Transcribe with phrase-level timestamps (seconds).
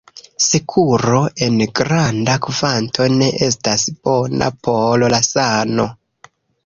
[0.43, 5.87] Sukero en granda kvanto ne estas bona por la sano.